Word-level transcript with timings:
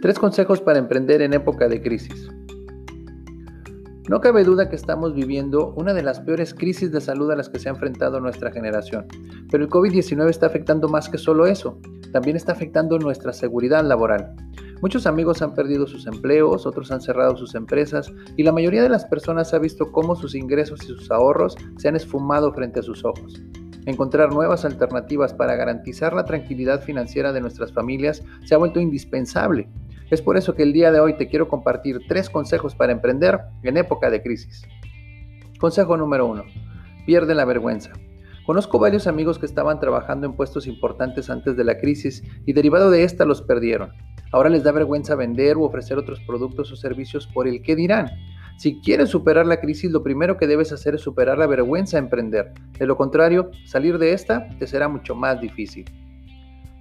Tres 0.00 0.18
consejos 0.18 0.62
para 0.62 0.78
emprender 0.78 1.20
en 1.20 1.34
época 1.34 1.68
de 1.68 1.82
crisis. 1.82 2.30
No 4.08 4.22
cabe 4.22 4.44
duda 4.44 4.70
que 4.70 4.76
estamos 4.76 5.14
viviendo 5.14 5.74
una 5.76 5.92
de 5.92 6.02
las 6.02 6.20
peores 6.20 6.54
crisis 6.54 6.90
de 6.90 7.02
salud 7.02 7.30
a 7.30 7.36
las 7.36 7.50
que 7.50 7.58
se 7.58 7.68
ha 7.68 7.72
enfrentado 7.72 8.18
nuestra 8.18 8.50
generación, 8.50 9.04
pero 9.50 9.62
el 9.62 9.68
COVID-19 9.68 10.30
está 10.30 10.46
afectando 10.46 10.88
más 10.88 11.10
que 11.10 11.18
solo 11.18 11.46
eso, 11.46 11.78
también 12.12 12.34
está 12.34 12.52
afectando 12.52 12.98
nuestra 12.98 13.34
seguridad 13.34 13.84
laboral. 13.84 14.34
Muchos 14.80 15.06
amigos 15.06 15.42
han 15.42 15.54
perdido 15.54 15.86
sus 15.86 16.06
empleos, 16.06 16.64
otros 16.64 16.90
han 16.90 17.02
cerrado 17.02 17.36
sus 17.36 17.54
empresas 17.54 18.10
y 18.38 18.42
la 18.42 18.52
mayoría 18.52 18.82
de 18.82 18.88
las 18.88 19.04
personas 19.04 19.52
ha 19.52 19.58
visto 19.58 19.92
cómo 19.92 20.16
sus 20.16 20.34
ingresos 20.34 20.82
y 20.82 20.86
sus 20.86 21.10
ahorros 21.10 21.56
se 21.76 21.88
han 21.88 21.96
esfumado 21.96 22.54
frente 22.54 22.80
a 22.80 22.82
sus 22.82 23.04
ojos. 23.04 23.42
Encontrar 23.84 24.32
nuevas 24.32 24.64
alternativas 24.64 25.34
para 25.34 25.56
garantizar 25.56 26.14
la 26.14 26.24
tranquilidad 26.24 26.80
financiera 26.82 27.34
de 27.34 27.42
nuestras 27.42 27.72
familias 27.72 28.22
se 28.44 28.54
ha 28.54 28.58
vuelto 28.58 28.80
indispensable 28.80 29.68
es 30.10 30.22
por 30.22 30.36
eso 30.36 30.54
que 30.54 30.62
el 30.64 30.72
día 30.72 30.90
de 30.90 31.00
hoy 31.00 31.16
te 31.16 31.28
quiero 31.28 31.48
compartir 31.48 32.00
tres 32.08 32.28
consejos 32.28 32.74
para 32.74 32.92
emprender 32.92 33.40
en 33.62 33.76
época 33.76 34.10
de 34.10 34.22
crisis. 34.22 34.62
Consejo 35.58 35.96
número 35.96 36.26
uno. 36.26 36.44
Pierde 37.06 37.34
la 37.34 37.44
vergüenza. 37.44 37.92
Conozco 38.44 38.78
varios 38.78 39.06
amigos 39.06 39.38
que 39.38 39.46
estaban 39.46 39.78
trabajando 39.78 40.26
en 40.26 40.32
puestos 40.32 40.66
importantes 40.66 41.30
antes 41.30 41.56
de 41.56 41.64
la 41.64 41.78
crisis 41.78 42.24
y 42.46 42.52
derivado 42.52 42.90
de 42.90 43.04
esta 43.04 43.24
los 43.24 43.42
perdieron. 43.42 43.92
Ahora 44.32 44.48
les 44.48 44.64
da 44.64 44.72
vergüenza 44.72 45.14
vender 45.14 45.56
o 45.56 45.62
ofrecer 45.62 45.98
otros 45.98 46.20
productos 46.26 46.72
o 46.72 46.76
servicios 46.76 47.26
por 47.26 47.46
el 47.46 47.62
que 47.62 47.76
dirán. 47.76 48.10
Si 48.58 48.80
quieres 48.80 49.08
superar 49.10 49.46
la 49.46 49.60
crisis, 49.60 49.90
lo 49.90 50.02
primero 50.02 50.36
que 50.36 50.46
debes 50.46 50.72
hacer 50.72 50.94
es 50.94 51.00
superar 51.00 51.38
la 51.38 51.46
vergüenza 51.46 51.96
a 51.96 52.00
emprender. 52.00 52.52
De 52.78 52.86
lo 52.86 52.96
contrario, 52.96 53.50
salir 53.64 53.98
de 53.98 54.12
esta 54.12 54.48
te 54.58 54.66
será 54.66 54.88
mucho 54.88 55.14
más 55.14 55.40
difícil. 55.40 55.84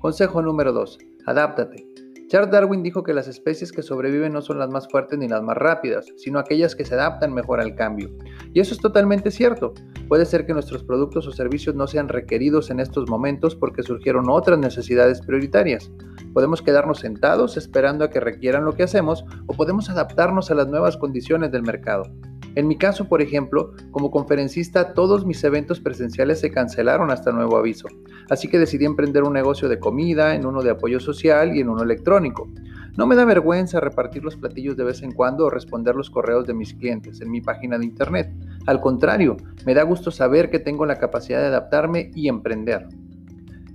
Consejo 0.00 0.42
número 0.42 0.72
2. 0.72 0.98
Adáptate. 1.26 1.87
Charles 2.28 2.50
Darwin 2.50 2.82
dijo 2.82 3.02
que 3.02 3.14
las 3.14 3.26
especies 3.26 3.72
que 3.72 3.82
sobreviven 3.82 4.34
no 4.34 4.42
son 4.42 4.58
las 4.58 4.68
más 4.68 4.86
fuertes 4.86 5.18
ni 5.18 5.28
las 5.28 5.42
más 5.42 5.56
rápidas, 5.56 6.12
sino 6.18 6.38
aquellas 6.38 6.76
que 6.76 6.84
se 6.84 6.94
adaptan 6.94 7.32
mejor 7.32 7.58
al 7.58 7.74
cambio. 7.74 8.10
Y 8.52 8.60
eso 8.60 8.74
es 8.74 8.80
totalmente 8.80 9.30
cierto. 9.30 9.72
Puede 10.08 10.26
ser 10.26 10.44
que 10.44 10.52
nuestros 10.52 10.84
productos 10.84 11.26
o 11.26 11.32
servicios 11.32 11.74
no 11.74 11.86
sean 11.86 12.06
requeridos 12.06 12.68
en 12.68 12.80
estos 12.80 13.08
momentos 13.08 13.56
porque 13.56 13.82
surgieron 13.82 14.28
otras 14.28 14.58
necesidades 14.58 15.22
prioritarias. 15.22 15.90
Podemos 16.34 16.60
quedarnos 16.60 16.98
sentados 16.98 17.56
esperando 17.56 18.04
a 18.04 18.10
que 18.10 18.20
requieran 18.20 18.66
lo 18.66 18.74
que 18.74 18.82
hacemos 18.82 19.24
o 19.46 19.54
podemos 19.54 19.88
adaptarnos 19.88 20.50
a 20.50 20.54
las 20.54 20.68
nuevas 20.68 20.98
condiciones 20.98 21.50
del 21.50 21.62
mercado. 21.62 22.12
En 22.58 22.66
mi 22.66 22.76
caso, 22.76 23.08
por 23.08 23.22
ejemplo, 23.22 23.70
como 23.92 24.10
conferencista, 24.10 24.92
todos 24.92 25.24
mis 25.24 25.44
eventos 25.44 25.78
presenciales 25.78 26.40
se 26.40 26.50
cancelaron 26.50 27.12
hasta 27.12 27.30
nuevo 27.30 27.56
aviso, 27.56 27.86
así 28.28 28.48
que 28.48 28.58
decidí 28.58 28.84
emprender 28.84 29.22
un 29.22 29.32
negocio 29.32 29.68
de 29.68 29.78
comida, 29.78 30.34
en 30.34 30.44
uno 30.44 30.60
de 30.60 30.70
apoyo 30.70 30.98
social 30.98 31.54
y 31.54 31.60
en 31.60 31.68
uno 31.68 31.84
electrónico. 31.84 32.48
No 32.96 33.06
me 33.06 33.14
da 33.14 33.24
vergüenza 33.24 33.78
repartir 33.78 34.24
los 34.24 34.34
platillos 34.34 34.76
de 34.76 34.82
vez 34.82 35.04
en 35.04 35.12
cuando 35.12 35.44
o 35.44 35.50
responder 35.50 35.94
los 35.94 36.10
correos 36.10 36.48
de 36.48 36.54
mis 36.54 36.74
clientes 36.74 37.20
en 37.20 37.30
mi 37.30 37.40
página 37.40 37.78
de 37.78 37.84
internet. 37.84 38.32
Al 38.66 38.80
contrario, 38.80 39.36
me 39.64 39.74
da 39.74 39.84
gusto 39.84 40.10
saber 40.10 40.50
que 40.50 40.58
tengo 40.58 40.84
la 40.84 40.98
capacidad 40.98 41.38
de 41.38 41.46
adaptarme 41.46 42.10
y 42.16 42.26
emprender. 42.26 42.88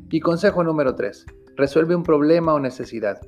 Y 0.09 0.19
consejo 0.19 0.61
número 0.61 0.93
3. 0.93 1.25
Resuelve 1.55 1.95
un 1.95 2.03
problema 2.03 2.53
o 2.53 2.59
necesidad. 2.59 3.21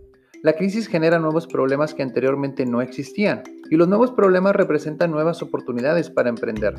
La 0.46 0.54
crisis 0.54 0.88
genera 0.88 1.18
nuevos 1.18 1.48
problemas 1.48 1.96
que 1.96 2.04
anteriormente 2.04 2.68
no 2.68 2.80
existían 2.80 3.42
y 3.72 3.78
los 3.78 3.88
nuevos 3.88 4.12
problemas 4.12 4.56
representan 4.56 5.10
nuevas 5.10 5.42
oportunidades 5.42 6.12
para 6.12 6.30
emprender. 6.30 6.76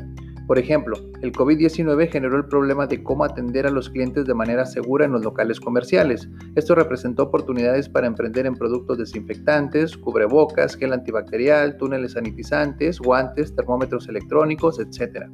Por 0.47 0.57
ejemplo, 0.57 0.95
el 1.21 1.33
COVID-19 1.33 2.09
generó 2.09 2.37
el 2.37 2.45
problema 2.45 2.87
de 2.87 3.03
cómo 3.03 3.25
atender 3.25 3.67
a 3.67 3.69
los 3.69 3.89
clientes 3.89 4.25
de 4.25 4.33
manera 4.33 4.65
segura 4.65 5.03
en 5.03 5.11
los 5.11 5.21
locales 5.21 5.59
comerciales. 5.59 6.29
Esto 6.55 6.75
representó 6.75 7.23
oportunidades 7.23 7.89
para 7.89 8.07
emprender 8.07 8.45
en 8.45 8.55
productos 8.55 8.99
desinfectantes, 8.99 9.97
cubrebocas, 9.97 10.77
gel 10.77 10.93
antibacterial, 10.93 11.75
túneles 11.75 12.13
sanitizantes, 12.13 13.01
guantes, 13.01 13.53
termómetros 13.53 14.07
electrónicos, 14.07 14.79
etc. 14.79 15.25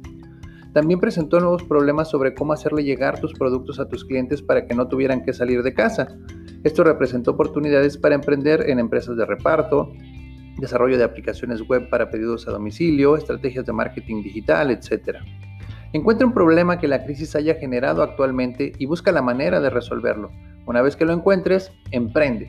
También 0.74 0.98
presentó 0.98 1.38
nuevos 1.38 1.62
problemas 1.62 2.10
sobre 2.10 2.34
cómo 2.34 2.52
hacerle 2.52 2.82
llegar 2.82 3.20
tus 3.20 3.32
productos 3.32 3.78
a 3.78 3.88
tus 3.88 4.04
clientes 4.04 4.42
para 4.42 4.66
que 4.66 4.74
no 4.74 4.88
tuvieran 4.88 5.24
que 5.24 5.32
salir 5.32 5.62
de 5.62 5.72
casa. 5.72 6.08
Esto 6.64 6.82
representó 6.82 7.30
oportunidades 7.30 7.96
para 7.96 8.16
emprender 8.16 8.68
en 8.68 8.80
empresas 8.80 9.16
de 9.16 9.24
reparto, 9.24 9.92
desarrollo 10.58 10.98
de 10.98 11.04
aplicaciones 11.04 11.62
web 11.68 11.88
para 11.88 12.10
pedidos 12.10 12.48
a 12.48 12.50
domicilio, 12.50 13.16
estrategias 13.16 13.64
de 13.64 13.72
marketing 13.72 14.24
digital, 14.24 14.72
etc. 14.72 15.18
Encuentra 15.92 16.26
un 16.26 16.34
problema 16.34 16.80
que 16.80 16.88
la 16.88 17.04
crisis 17.04 17.36
haya 17.36 17.54
generado 17.54 18.02
actualmente 18.02 18.72
y 18.76 18.86
busca 18.86 19.12
la 19.12 19.22
manera 19.22 19.60
de 19.60 19.70
resolverlo. 19.70 20.32
Una 20.66 20.82
vez 20.82 20.96
que 20.96 21.04
lo 21.04 21.12
encuentres, 21.12 21.70
emprende. 21.92 22.48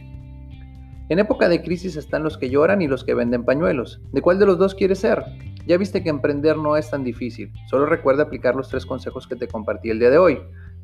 En 1.10 1.20
época 1.20 1.48
de 1.48 1.62
crisis 1.62 1.96
están 1.96 2.24
los 2.24 2.40
que 2.40 2.50
lloran 2.50 2.82
y 2.82 2.88
los 2.88 3.04
que 3.04 3.14
venden 3.14 3.46
pañuelos. 3.46 4.02
¿De 4.12 4.24
cuál 4.24 4.40
de 4.40 4.48
los 4.48 4.58
dos 4.58 4.74
quieres 4.74 4.98
ser? 4.98 5.24
Ya 5.66 5.78
viste 5.78 6.04
que 6.04 6.10
emprender 6.10 6.58
no 6.58 6.78
es 6.78 6.90
tan 6.90 7.04
difícil. 7.04 7.52
Solo 7.70 7.86
recuerda 7.86 8.24
aplicar 8.24 8.56
los 8.56 8.70
tres 8.70 8.86
consejos 8.86 9.28
que 9.28 9.36
te 9.36 9.48
compartí 9.48 9.90
el 9.90 10.00
día 10.00 10.10
de 10.10 10.18
hoy. 10.18 10.40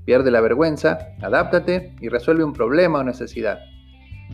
Pierde 0.06 0.32
la 0.32 0.42
vergüenza, 0.42 0.98
adáptate 1.22 1.96
y 2.02 2.10
resuelve 2.10 2.44
un 2.44 2.54
problema 2.54 3.00
o 3.00 3.04
necesidad. 3.04 3.60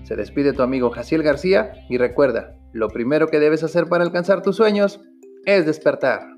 Se 0.03 0.15
despide 0.15 0.53
tu 0.53 0.61
amigo 0.61 0.89
Jaciel 0.89 1.23
García 1.23 1.73
y 1.89 1.97
recuerda, 1.97 2.55
lo 2.71 2.87
primero 2.87 3.27
que 3.27 3.39
debes 3.39 3.63
hacer 3.63 3.87
para 3.87 4.03
alcanzar 4.03 4.41
tus 4.41 4.55
sueños 4.55 5.01
es 5.45 5.65
despertar. 5.65 6.36